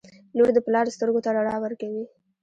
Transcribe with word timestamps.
•لور 0.37 0.49
د 0.55 0.59
پلار 0.65 0.85
سترګو 0.95 1.23
ته 1.25 1.29
رڼا 1.37 1.55
ورکوي. 1.61 2.03